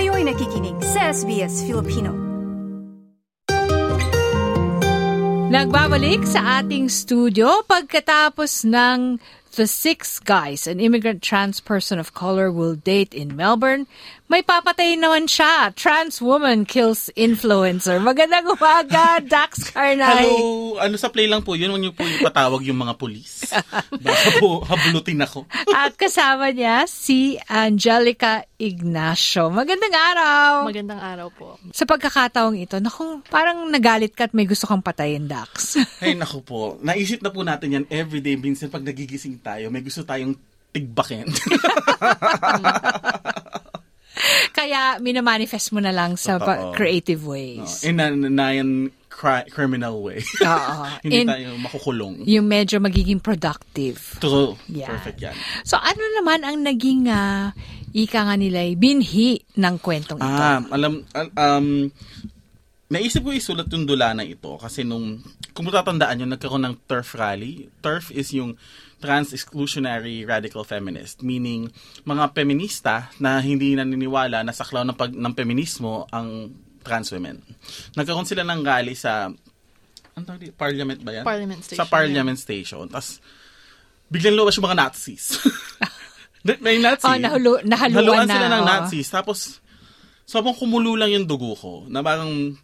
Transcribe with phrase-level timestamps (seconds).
[0.00, 2.08] Kayo'y nakikinig sa SBS Filipino.
[5.52, 9.20] Nagbabalik sa ating studio pagkatapos ng
[9.52, 13.84] The Six Guys, an immigrant trans person of color will date in Melbourne.
[14.30, 15.74] May papatay naman siya.
[15.74, 17.98] Trans woman kills influencer.
[17.98, 20.22] Magandang umaga, Dax Carnay.
[20.22, 20.78] Hello!
[20.78, 23.50] Ano sa play lang po, yun huwag niyo po ipatawag yung mga pulis.
[24.06, 25.50] Baka po habulutin ako.
[25.74, 29.50] At kasama niya si Angelica Ignacio.
[29.50, 30.62] Magandang araw!
[30.62, 31.58] Magandang araw po.
[31.74, 35.74] Sa pagkakataong ito, naku, parang nagalit ka at may gusto kang patayin, Dax.
[36.06, 36.78] Ay, naku po.
[36.78, 38.38] Naisip na po natin yan everyday.
[38.38, 40.38] Minsan pag nagigising tayo, may gusto tayong
[40.70, 41.26] tigbakin.
[44.58, 46.74] Kaya minamanifest mo na lang sa Totoo.
[46.74, 47.82] creative ways.
[47.86, 50.20] In a nayan cri- criminal way.
[50.42, 50.84] Oo.
[51.04, 52.14] Hindi In- tayo makukulong.
[52.24, 54.18] Yung medyo magiging productive.
[54.18, 54.56] True.
[54.72, 54.88] Yan.
[54.88, 55.34] Perfect yan.
[55.62, 57.52] So ano naman ang naging ah,
[57.92, 60.26] ika nga nila binhi ng kwentong ito?
[60.40, 61.68] Ah, alam, al- um,
[62.90, 65.22] naisip ko isulat yung dula na ito kasi nung,
[65.54, 67.70] kung matatandaan nyo, nagkaroon ng TERF rally.
[67.78, 68.58] TERF is yung
[68.98, 71.70] Trans Exclusionary Radical Feminist, meaning
[72.02, 76.52] mga feminista na hindi naniniwala na saklaw ng, pag, ng feminismo ang
[76.82, 77.40] trans women.
[77.94, 79.30] Nagkaroon sila ng rally sa,
[80.18, 80.24] ano?
[80.58, 81.24] Parliament ba yan?
[81.24, 82.84] Parliament Sa station, Parliament Station.
[82.90, 83.22] Tapos,
[84.10, 85.24] biglang lumabas yung mga Nazis.
[86.64, 87.06] May Nazi.
[87.06, 88.64] Oh, nahalu- nahaluan Nahaluan na, sila ng.
[88.66, 89.08] Nazis.
[89.12, 89.38] Tapos,
[90.26, 91.86] sobrang kumulo lang yung dugo ko.
[91.86, 92.56] Na parang,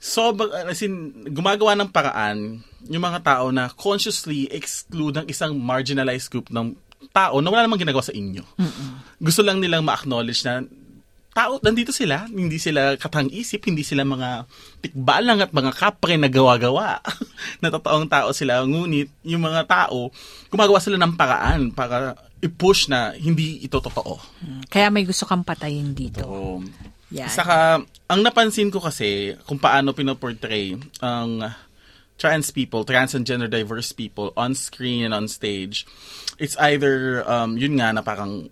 [0.00, 6.32] sobrang, as in, gumagawa ng paraan yung mga tao na consciously exclude ng isang marginalized
[6.32, 6.72] group ng
[7.12, 8.40] tao na wala namang ginagawa sa inyo.
[9.20, 10.64] Gusto lang nilang ma-acknowledge na
[11.30, 14.50] tao, nandito sila, hindi sila katang-isip, hindi sila mga
[14.82, 16.98] tikbalang at mga kapre na gawa-gawa.
[17.62, 18.64] na totoong tao sila.
[18.66, 20.10] Ngunit, yung mga tao,
[20.50, 24.16] gumagawa sila ng paraan para i-push na hindi ito totoo.
[24.66, 26.24] Kaya may gusto kang patayin dito.
[26.24, 26.64] So,
[27.10, 27.30] Yan.
[27.30, 31.42] Saka, ang napansin ko kasi kung paano pinoportray ang
[32.20, 35.88] trans people, trans and gender diverse people on screen and on stage,
[36.38, 38.46] it's either, um, yun nga, na parang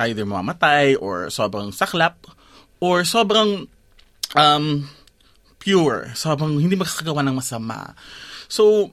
[0.00, 2.26] either mamamatay or sobrang saklap
[2.80, 3.68] or sobrang
[4.34, 4.88] um,
[5.62, 7.94] pure, sobrang hindi makakagawa ng masama.
[8.50, 8.90] So,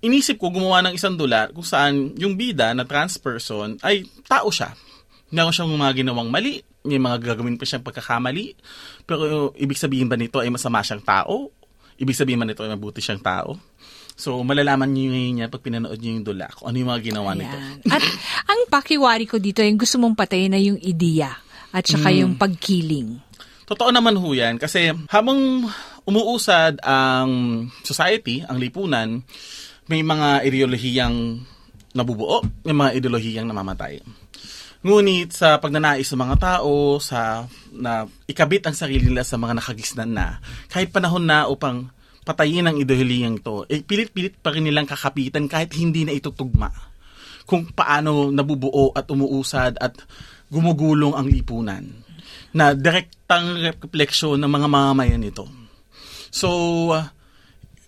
[0.00, 4.48] inisip ko gumawa ng isang dula kung saan yung bida na trans person ay tao
[4.52, 4.72] siya.
[5.34, 8.56] Meron siyang mga ginawang mali, may mga gagawin pa siyang pagkakamali,
[9.04, 11.52] pero ibig sabihin ba nito ay masama siyang tao?
[12.00, 13.60] Ibig sabihin ba nito ay mabuti siyang tao?
[14.16, 17.32] So, malalaman niyo ngayon niya pag pinanood niyo yung dula kung ano yung mga ginawa
[17.32, 17.56] nito.
[17.56, 17.80] Ayan.
[17.88, 18.04] At
[18.52, 21.40] ang pakiwari ko dito, yung gusto mong patayin na yung ideya
[21.72, 22.18] at saka Hmm.
[22.20, 23.16] yung pagkiling.
[23.64, 25.64] Totoo naman ho yan kasi habang
[26.04, 27.30] umuusad ang
[27.80, 29.22] society, ang lipunan,
[29.86, 31.38] may mga ideolohiyang
[31.94, 34.02] nabubuo, may mga ideolohiyang namamatay.
[34.80, 40.08] Ngunit sa pagnanais ng mga tao sa na ikabit ang sarili nila sa mga nakagisnan
[40.08, 40.40] na,
[40.72, 41.92] kahit panahon na upang
[42.24, 46.72] patayin ang ideolohiyang to, eh, pilit-pilit pa rin nilang kakapitan kahit hindi na ito tugma
[47.44, 49.98] kung paano nabubuo at umuusad at
[50.48, 51.84] gumugulong ang lipunan
[52.54, 55.50] na direktang refleksyon ng mga mamamayan nito.
[56.30, 56.48] So,
[56.94, 57.10] uh,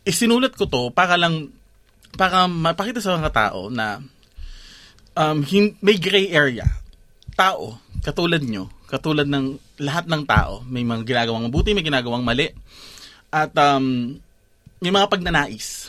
[0.02, 1.54] isinulat ko to para lang
[2.18, 4.02] para mapakita sa mga tao na
[5.14, 6.81] um, hin- may gray area.
[7.32, 12.52] Tao, katulad nyo, katulad ng lahat ng tao, may mga ginagawang mabuti, may ginagawang mali.
[13.32, 14.16] At um,
[14.82, 15.88] may mga pagnanais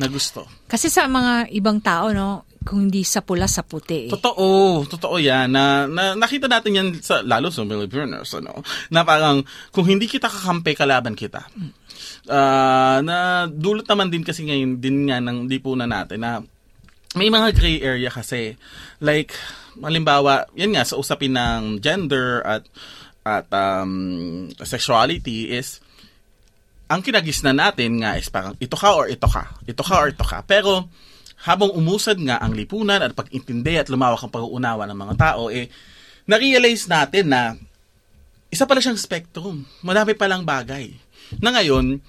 [0.00, 0.48] na gusto.
[0.66, 4.08] Kasi sa mga ibang tao, no, kung hindi sa pula, sa puti.
[4.08, 4.10] Eh.
[4.10, 5.52] Totoo, totoo yan.
[5.52, 10.32] Na, na, nakita natin yan sa, lalo sa Filipinos, ano, na parang kung hindi kita
[10.32, 11.44] kakampi, kalaban kita.
[12.24, 16.40] Ah, na dulot naman din kasi ngayon din nga ng lipunan natin na
[17.14, 18.56] may mga gray area kasi.
[18.98, 19.36] Like,
[19.82, 22.66] halimbawa, yan nga, sa usapin ng gender at
[23.24, 25.80] at um, sexuality is
[26.84, 29.56] ang kinagisnan natin nga is parang ito ka or ito ka.
[29.64, 30.44] Ito ka or ito ka.
[30.44, 30.84] Pero
[31.48, 35.72] habang umusad nga ang lipunan at pag-intindi at lumawak ang pag-uunawa ng mga tao, eh,
[36.28, 37.56] na-realize natin na
[38.52, 39.64] isa pala siyang spectrum.
[39.80, 40.92] Marami palang bagay.
[41.40, 42.00] Na ngayon,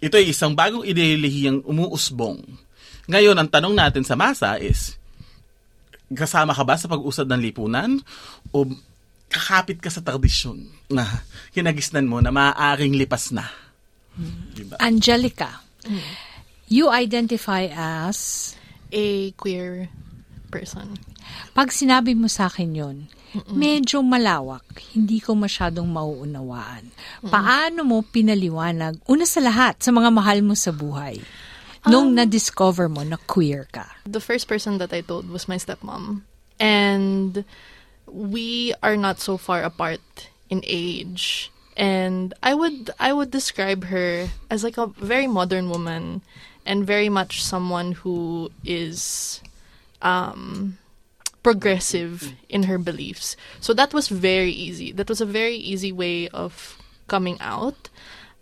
[0.00, 2.40] ito ay isang bagong ideolihiyang umuusbong.
[3.04, 4.96] Ngayon, ang tanong natin sa masa is,
[6.14, 7.98] kasama ka ba sa pag-usad ng lipunan?
[8.54, 8.66] O
[9.28, 11.02] kakapit ka sa tradisyon na
[11.50, 13.50] kinagisnan mo na maaaring lipas na?
[14.54, 14.78] Diba?
[14.78, 15.62] Angelica,
[16.70, 18.52] you identify as,
[18.94, 19.90] A queer
[20.54, 20.94] person.
[21.50, 22.98] pag sinabi mo sa akin yon
[23.50, 24.62] medyo malawak,
[24.94, 26.86] hindi ko masyadong mauunawaan.
[27.26, 31.18] Paano mo pinaliwanag, una sa lahat, sa mga mahal mo sa buhay,
[31.86, 33.86] nung na-discover mo na queer ka?
[34.04, 36.22] The first person that I told was my stepmom.
[36.58, 37.44] And
[38.06, 41.50] we are not so far apart in age.
[41.76, 46.22] And I would I would describe her as like a very modern woman
[46.64, 49.42] and very much someone who is
[50.00, 50.78] um
[51.42, 53.36] progressive in her beliefs.
[53.60, 54.92] So that was very easy.
[54.92, 57.90] That was a very easy way of coming out.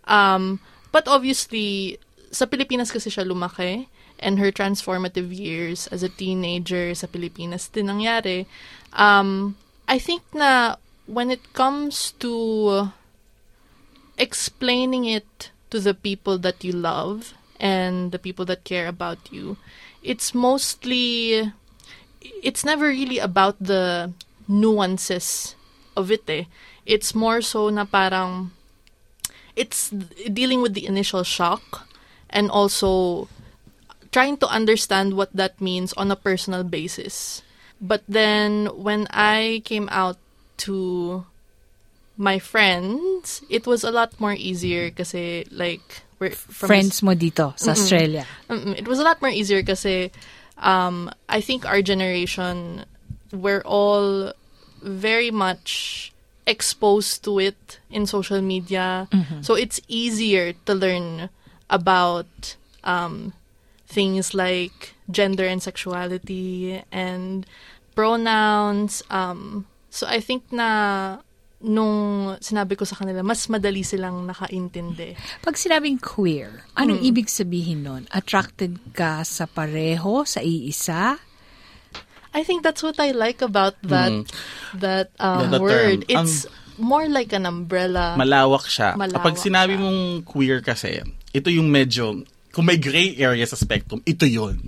[0.05, 0.61] Um,
[0.91, 1.99] but obviously,
[2.33, 3.85] sa Pilipinas kasi siya lumaki
[4.17, 8.49] and her transformative years as a teenager sa Pilipinas din nangyari.
[8.97, 9.53] Um,
[9.85, 12.89] I think na when it comes to
[14.17, 19.61] explaining it to the people that you love and the people that care about you,
[20.01, 21.53] it's mostly
[22.41, 24.09] it's never really about the
[24.49, 25.53] nuances
[25.93, 26.49] of it eh.
[26.85, 28.51] It's more so na parang
[29.55, 29.93] it's
[30.33, 31.92] dealing with the initial shock
[32.33, 33.29] and also
[34.11, 37.41] trying to understand what that means on a personal basis.
[37.79, 40.17] But then when I came out
[40.65, 41.25] to
[42.17, 47.53] my friends, it was a lot more easier kasi like we're from Friends mo dito
[47.57, 48.25] sa Australia.
[48.49, 48.77] Mm-mm.
[48.77, 50.11] It was a lot more easier kasi
[50.57, 52.85] um, I think our generation,
[53.33, 54.33] we're all
[54.81, 56.11] very much
[56.45, 59.07] exposed to it in social media.
[59.41, 61.29] So it's easier to learn
[61.69, 63.33] about um,
[63.87, 67.45] things like gender and sexuality and
[67.95, 69.03] pronouns.
[69.09, 71.17] Um, so I think na
[71.63, 75.15] nung sinabi ko sa kanila, mas madali silang nakaintindi.
[75.39, 78.03] Pag sinabing queer, anong ibig sabihin nun?
[78.11, 81.15] Attracted ka sa pareho, sa iisa?
[82.35, 84.11] I think that's what I like about that
[84.75, 85.99] that um, The- the word.
[86.09, 86.25] term.
[86.25, 88.17] It's more like an umbrella.
[88.19, 88.97] Malawak siya.
[88.97, 89.83] Malawak Kapag sinabi siya.
[89.85, 90.99] mong queer kasi,
[91.33, 92.21] ito yung medyo,
[92.53, 94.61] kung may gray area sa spectrum, ito yun.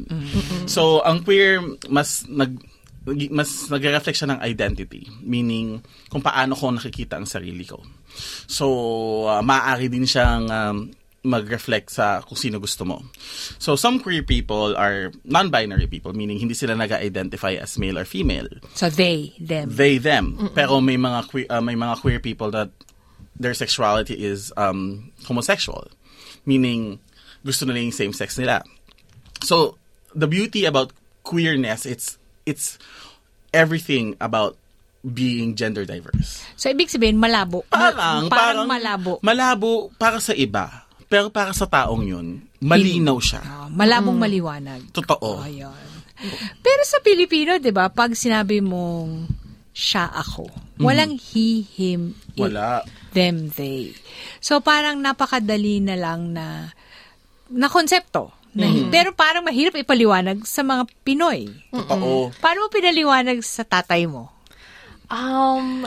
[0.66, 2.58] So, ang queer, mas nag
[3.30, 5.06] mas nagre-reflect siya ng identity.
[5.22, 5.78] Meaning,
[6.10, 7.78] kung paano ko nakikita ang sarili ko.
[8.50, 8.66] So,
[9.30, 10.90] uh, maaari din siyang um,
[11.26, 13.02] mag-reflect sa kung sino gusto mo.
[13.58, 18.50] So, some queer people are non-binary people, meaning hindi sila nag-identify as male or female
[18.78, 19.74] So they, them.
[19.74, 22.70] they them pero may mga queer uh, may mga queer people that
[23.36, 25.88] their sexuality is um homosexual
[26.44, 26.98] meaning
[27.42, 28.64] gusto nila yung same sex nila
[29.42, 29.76] so
[30.12, 30.92] the beauty about
[31.22, 32.16] queerness it's
[32.46, 32.78] it's
[33.52, 34.56] everything about
[35.04, 37.62] being gender diverse So ibig sabihin, malabo.
[37.70, 39.22] Ma- parang parang malabo.
[39.22, 42.28] malabo para sa iba pero para sa taong yun
[42.58, 44.82] malinaw siya Ah, malabong maliwanag.
[44.90, 45.70] totoo Ayun.
[46.64, 49.28] Pero sa Pilipino, 'di ba, pag sinabi mong
[49.76, 50.48] siya ako,
[50.80, 52.82] walang he, him, it, wala
[53.16, 53.96] them, they.
[54.44, 56.76] So parang napakadali na lang na
[57.48, 58.36] na konsepto.
[58.56, 61.52] Na, Pero parang mahirap ipaliwanag sa mga Pinoy.
[61.76, 64.32] totoo Paano mo pinaliwanag sa tatay mo?
[65.12, 65.84] Um,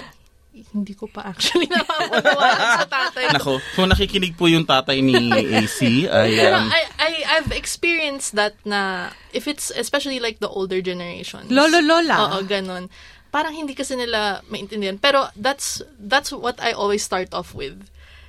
[0.52, 3.32] hindi ko pa actually napapagawa sa tatay.
[3.32, 7.10] nako kung nakikinig po yung tatay ni AC ay um, I, I,
[7.40, 11.48] I've experienced that na, if it's especially like the older generations.
[11.48, 12.36] Lolo, lola.
[12.36, 12.92] Oo, ganun.
[13.28, 14.96] Parang hindi kasi nila maintindihan.
[14.96, 17.88] Pero that's, that's what I always start off with.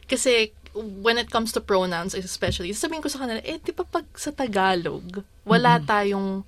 [0.10, 4.06] Kasi when it comes to pronouns especially, sasabihin ko sa kanila, eh, di ba pag
[4.13, 6.46] sa Tagalog, wala tayong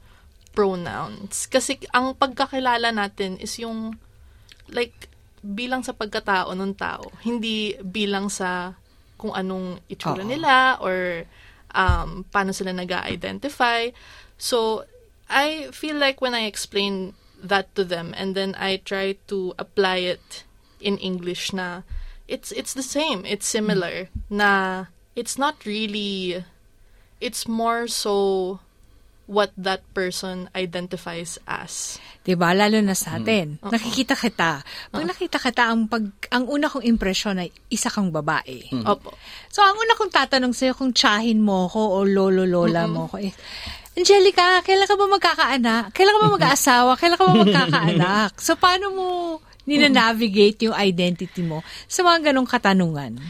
[0.51, 1.47] pronouns.
[1.47, 3.97] Kasi ang pagkakilala natin is yung,
[4.69, 5.09] like,
[5.41, 8.77] bilang sa pagkatao ng tao, hindi bilang sa
[9.17, 10.29] kung anong itsura Oo.
[10.29, 11.25] nila or
[11.73, 13.89] um, paano sila nag identify
[14.41, 14.89] So,
[15.29, 19.97] I feel like when I explain that to them and then I try to apply
[20.05, 20.43] it
[20.79, 21.81] in English na
[22.27, 26.45] it's it's the same, it's similar na it's not really
[27.19, 28.59] it's more so
[29.31, 31.95] what that person identifies as.
[32.21, 32.51] 'Di ba?
[32.51, 33.57] Lalo na sa atin.
[33.63, 34.59] Nakikita kita.
[34.91, 38.67] Pag nakita kita, ang, pag, ang una kong impresyon ay isa kang babae.
[38.83, 39.15] Opo.
[39.47, 43.31] So, ang una kong tatanong sa'yo kung tsahin mo ko o lolo-lola mo ko eh,
[44.01, 45.93] Angelica, kailan ka ba magkakaanak?
[45.93, 46.91] Kailan ka ba mag-aasawa?
[46.97, 48.31] Kailan ka ba magkakaanak?
[48.41, 49.07] So, paano mo
[49.69, 53.21] nina-navigate yung identity mo sa mga ganong katanungan?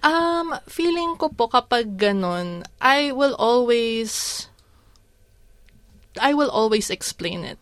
[0.00, 4.48] Um, feeling ko po kapag ganun, I will always
[6.16, 7.60] I will always explain it.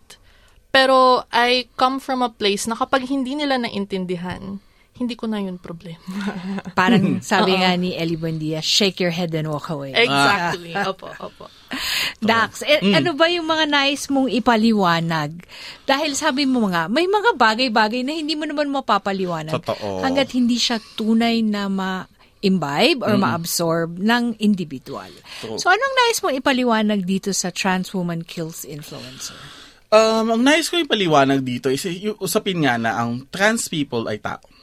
[0.70, 4.62] Pero I come from a place na kapag hindi nila naintindihan,
[4.94, 5.98] hindi ko na yun problema.
[6.78, 9.90] Parang sabi nga ni Ellie Buendia, shake your head and walk away.
[9.90, 10.70] exactly.
[10.70, 11.50] opo, opo.
[12.22, 15.34] Dax, eh, ano ba yung mga nais mong ipaliwanag?
[15.82, 19.58] Dahil sabi mo nga, may mga bagay-bagay na hindi mo naman mapapaliwanag.
[19.58, 20.06] Totoo.
[20.06, 25.10] Hanggat hindi siya tunay na ma-imbibe or ma-absorb ng individual.
[25.42, 25.58] True.
[25.58, 29.64] So, anong nais mong ipaliwanag dito sa Trans Woman Kills Influencer?
[29.94, 34.22] Um, ang nais ko ipaliwanag dito is yung usapin nga na ang trans people ay
[34.22, 34.53] tao.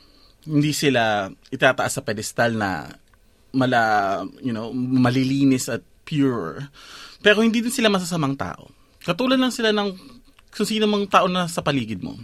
[0.45, 2.89] Hindi sila itataas sa pedestal na
[3.51, 6.71] mala, you know, malilinis at pure.
[7.21, 8.71] Pero hindi din sila masasamang tao.
[9.01, 9.89] Katulad lang sila ng
[10.51, 12.17] kung sino mang tao na sa paligid mo.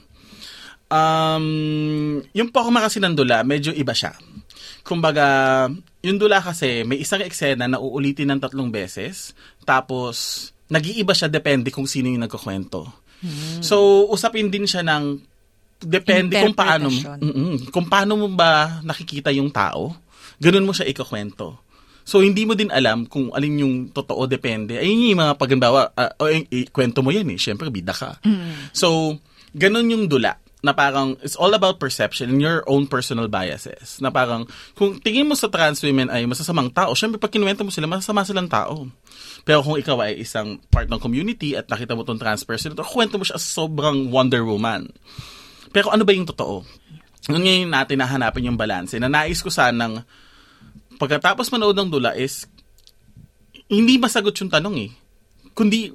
[0.88, 4.16] Um, yung Pokemon kasi ng dula, medyo iba siya.
[4.88, 5.68] Kumbaga,
[6.00, 9.36] yung dula kasi, may isang eksena na uulitin ng tatlong beses,
[9.68, 12.88] tapos, nag-iiba siya depende kung sino yung nagkukwento.
[13.60, 15.20] So, usapin din siya ng
[15.82, 17.20] depende kung paano Interpretasyon.
[17.22, 17.56] Mm-mm.
[17.70, 19.94] kung paano mo ba nakikita yung tao,
[20.42, 21.66] ganun mo siya ikukwento.
[22.08, 24.80] So, hindi mo din alam kung alin yung totoo, depende.
[24.80, 28.24] Ayun yung mga pagandbawa, uh, o, eh, eh, kwento mo yan eh, syempre, bida ka.
[28.72, 29.20] So,
[29.52, 34.02] ganun yung dula na parang it's all about perception and your own personal biases.
[34.02, 37.70] Na parang kung tingin mo sa trans women ay masasamang tao, syempre pag kinuwento mo
[37.70, 38.90] sila, masasama silang tao.
[39.46, 43.22] Pero kung ikaw ay isang part ng community at nakita mo tong trans person, kwento
[43.22, 44.90] mo siya sobrang Wonder Woman.
[45.78, 46.66] Pero ano ba yung totoo?
[47.30, 48.98] Yun ngayon natin nahanapin yung balance.
[48.98, 50.02] Na nais ko sanang
[50.98, 52.50] pagkatapos manood ng dula is
[53.70, 54.92] hindi masagot yung tanong eh.
[55.54, 55.94] Kundi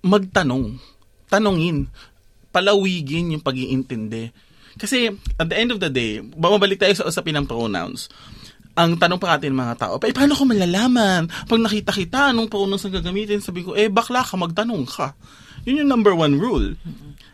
[0.00, 0.80] magtanong.
[1.28, 1.92] Tanongin.
[2.56, 4.32] Palawigin yung pag-iintindi.
[4.80, 8.08] Kasi at the end of the day, bumabalik tayo sa usapin ng pronouns.
[8.80, 11.28] Ang tanong pa natin mga tao, eh, paano ko malalaman?
[11.28, 13.44] Pag nakita kita, anong pronouns ang gagamitin?
[13.44, 15.12] Sabi ko, eh, bakla ka, magtanong ka.
[15.68, 16.72] Yun yung number one rule.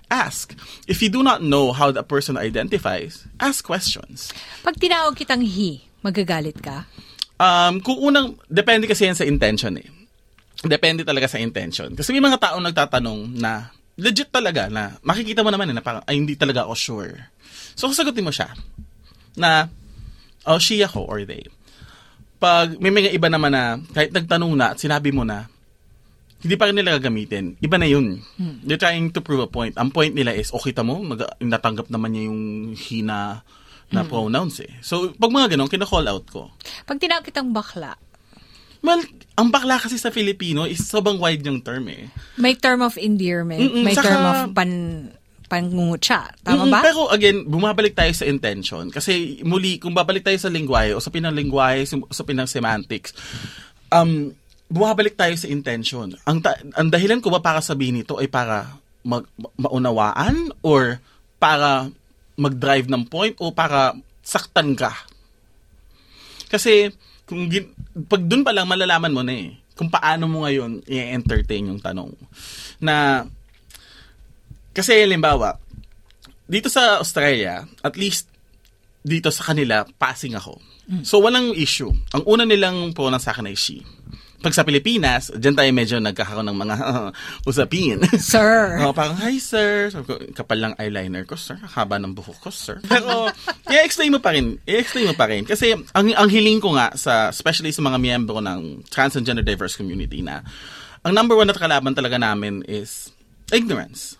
[0.08, 0.56] Ask.
[0.88, 4.32] If you do not know how the person identifies, ask questions.
[4.64, 6.88] Pag tinawag kitang he, magagalit ka?
[7.36, 9.88] Um, kung unang, depende kasi yan sa intention eh.
[10.64, 11.92] Depende talaga sa intention.
[11.94, 16.02] Kasi may mga taong nagtatanong na, legit talaga na, makikita mo naman eh, na parang,
[16.08, 17.12] ay hindi talaga ako sure.
[17.78, 18.50] So, sagutin mo siya,
[19.38, 19.70] na,
[20.48, 21.46] oh, she ako or they.
[22.42, 25.46] Pag may mga iba naman na, kahit nagtanong na at sinabi mo na,
[26.38, 27.58] hindi pa rin nila gagamitin.
[27.58, 28.22] Iba na yun.
[28.62, 29.74] They're trying to prove a point.
[29.74, 32.40] Ang point nila is, okay kita mo, nag- natanggap naman niya yung
[32.72, 33.42] hina
[33.88, 34.70] na pronouns eh.
[34.78, 36.52] So, pag mga ganun, kina-call out ko.
[36.84, 37.98] Pag tinawag kitang bakla,
[38.78, 39.02] Well,
[39.34, 42.06] ang bakla kasi sa Filipino is sobrang wide yung term eh.
[42.38, 44.72] may term of endearment, Mm-mm, may saka- term of pan
[45.48, 46.30] pangungutya.
[46.44, 46.84] Tama ba?
[46.84, 48.86] Pero again, bumabalik tayo sa intention.
[48.86, 53.16] Kasi muli, kung babalik tayo sa lingwahe, o sa pinang lingwahe, sa pinang semantics,
[53.88, 54.30] um,
[54.68, 56.12] bumabalik tayo sa intention.
[56.28, 61.00] Ang, ta- ang dahilan ko ba para sabihin ito ay para mag- ma- maunawaan or
[61.40, 61.88] para
[62.38, 64.92] mag-drive ng point o para saktan ka.
[66.52, 66.92] Kasi
[67.24, 67.72] kung gin-
[68.08, 72.10] pag dun pa lang malalaman mo na eh kung paano mo ngayon i-entertain yung tanong.
[72.82, 73.22] Na
[74.74, 75.54] kasi halimbawa,
[76.50, 78.26] dito sa Australia, at least
[79.06, 80.58] dito sa kanila, passing ako.
[81.04, 81.92] So, walang issue.
[82.16, 83.84] Ang una nilang pronoun sa akin ay she.
[84.38, 86.76] Pag sa Pilipinas, dyan tayo medyo nagkakaroon ng mga
[87.50, 87.98] usapin.
[88.22, 88.78] Sir.
[88.88, 89.90] Oh, parang, hi sir.
[89.90, 91.58] Sabi ko, kapal lang eyeliner ko, sir.
[91.58, 92.78] Haba ng buhok ko, sir.
[92.86, 93.26] Pero,
[93.74, 94.62] i-explain mo pa rin.
[94.62, 95.42] I-explain mo pa rin.
[95.42, 99.42] Kasi, ang, ang hiling ko nga, sa, especially sa mga miyembro ng trans and gender
[99.42, 100.46] diverse community na,
[101.02, 103.10] ang number one na kalaban talaga namin is
[103.50, 104.14] ignorance.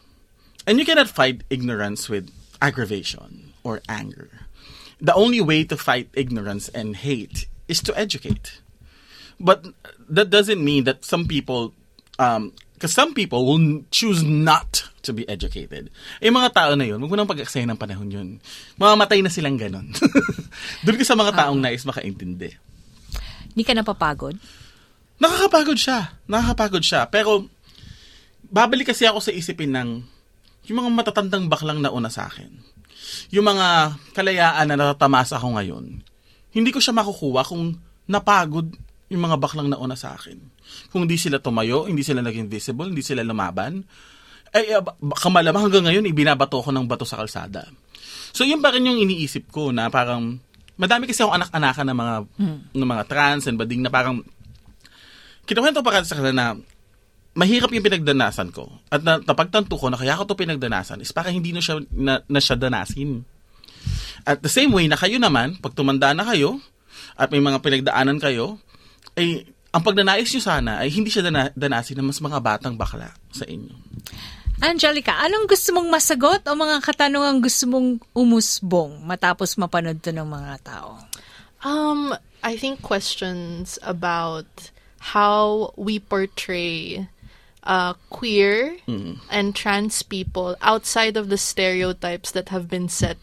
[0.66, 2.28] And you cannot fight ignorance with
[2.60, 4.50] aggravation or anger.
[4.98, 8.60] The only way to fight ignorance and hate is to educate.
[9.38, 9.70] But
[10.10, 11.72] that doesn't mean that some people,
[12.18, 15.90] um, because some people will choose not to be educated.
[16.18, 18.28] Eh, yung mga tao na yun, huwag mo nang pag-aksaya ng panahon yun.
[18.76, 19.94] Mamamatay na silang ganon.
[20.84, 22.54] Doon ka sa mga taong nais makaintindi.
[23.54, 24.34] Hindi ka napapagod?
[25.18, 26.14] Nakakapagod siya.
[26.26, 27.06] Nakakapagod siya.
[27.10, 27.46] Pero,
[28.50, 29.90] babalik kasi ako sa isipin ng
[30.68, 32.52] yung mga matatandang baklang nauna sa akin.
[33.32, 36.04] Yung mga kalayaan na natatamasa ako ngayon.
[36.52, 38.68] Hindi ko siya makukuha kung napagod
[39.08, 40.36] yung mga baklang nauna sa akin.
[40.92, 43.84] Kung hindi sila tumayo, hindi sila naging visible, hindi sila lumaban,
[44.52, 47.68] ay uh, baka malamang hanggang ngayon ibinabato ko ng bato sa kalsada.
[48.32, 50.40] So yun pa rin yung iniisip ko na parang
[50.76, 52.14] madami kasi akong anak-anakan ng mga
[52.76, 54.20] ng mga trans and bading na parang
[55.48, 56.46] kinukwento pa kasi sa kanila na
[57.38, 58.68] mahirap yung pinagdanasan ko.
[58.92, 62.20] At na, napagtanto ko na kaya ko to pinagdanasan is para hindi na siya, na,
[62.26, 63.22] na siya danasin.
[64.26, 66.58] At the same way na kayo naman, pag tumanda na kayo,
[67.14, 68.58] at may mga pinagdaanan kayo,
[69.18, 73.12] ay ang pagnanais nyo sana ay hindi siya dana, danasin ng mas mga batang bakla
[73.34, 73.74] sa inyo.
[74.58, 80.26] Angelica, anong gusto mong masagot o mga katanungan gusto mong umusbong matapos mapanood to ng
[80.26, 80.98] mga tao?
[81.62, 82.10] Um,
[82.42, 84.50] I think questions about
[84.98, 87.06] how we portray
[87.68, 88.78] uh, queer
[89.30, 93.18] and trans people outside of the stereotypes that have been set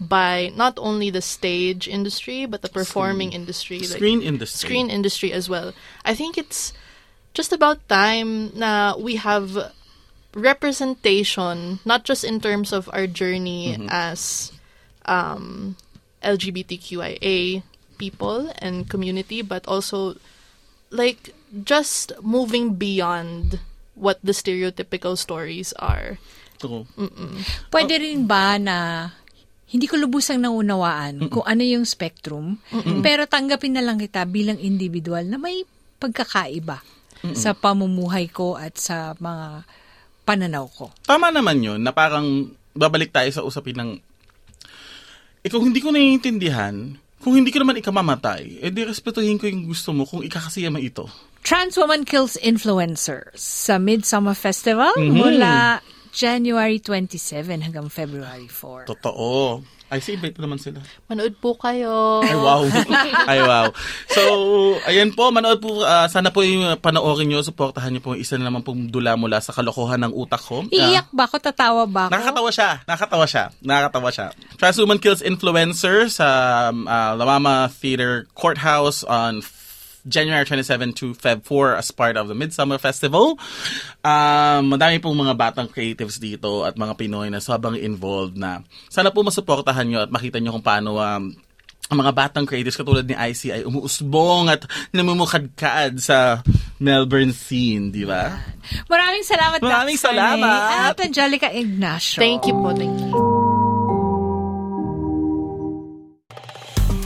[0.00, 4.66] by not only the stage industry but the performing industry, like Screen industry.
[4.66, 5.74] screen industry as well.
[6.06, 6.72] I think it's
[7.34, 9.52] just about time na we have
[10.32, 14.52] representation, not just in terms of our journey as
[15.04, 15.76] um,
[16.24, 17.62] LGBTQIA
[17.98, 20.16] people and community, but also
[20.88, 23.60] like just moving beyond
[23.96, 26.20] what the stereotypical stories are.
[26.56, 26.88] True.
[27.68, 29.08] Pwede rin ba na
[29.66, 32.62] hindi ko lubusang naunawaan kung ano yung spectrum,
[33.02, 35.66] pero tanggapin na lang kita bilang individual na may
[35.98, 36.80] pagkakaiba
[37.34, 39.66] sa pamumuhay ko at sa mga
[40.22, 40.94] pananaw ko.
[41.02, 43.90] Tama naman yun, na parang babalik tayo sa usapin ng,
[45.42, 49.66] eh kung hindi ko naiintindihan, kung hindi ko naman ikamamatay, eh di respetuhin ko yung
[49.66, 51.08] gusto mo kung ikakasiyama ito.
[51.46, 55.78] Trans Woman Kills Influencers sa Midsummer Festival mula
[56.16, 58.88] January 27 hanggang February 4.
[58.88, 59.60] Totoo.
[59.86, 60.82] Ay, si invite naman sila.
[61.06, 62.18] Manood po kayo.
[62.18, 62.62] Ay, wow.
[63.30, 63.70] Ay, wow.
[64.10, 64.22] So,
[64.82, 68.50] ayan po, manood po, ah, sana po yung panoorin nyo, supportahan nyo po, isa na
[68.50, 70.66] naman pong dula mula sa kalokohan ng utak ko.
[70.66, 71.38] Ah, Iiyak ba ako?
[71.38, 72.18] Tatawa ba ako?
[72.18, 72.70] Nakakatawa siya.
[72.82, 73.44] Nakakatawa siya.
[73.62, 74.26] Nakakatawa siya.
[74.58, 76.28] Trans Woman Kills Influencer sa
[76.74, 79.38] um, uh, La Mama Theater Courthouse on
[80.06, 83.34] January 27 to Feb 4 as part of the Midsummer Festival.
[84.06, 89.10] Um, madami pong mga batang creatives dito at mga Pinoy na sobrang involved na sana
[89.10, 91.34] po masuportahan nyo at makita nyo kung paano um,
[91.86, 96.42] ang mga batang creatives katulad ni IC ay umuusbong at namumukadkad sa
[96.82, 98.34] Melbourne scene, di ba?
[98.90, 100.60] Maraming salamat, Maraming Doc salamat.
[100.90, 102.18] At Angelica Ignacio.
[102.18, 103.35] Thank you po, thank you.